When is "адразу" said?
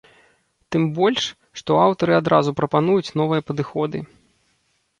2.21-2.55